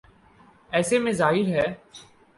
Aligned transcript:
ایسے 0.71 0.99
میں 0.99 1.11
ظاہر 1.11 1.47
ہے۔ 1.47 1.73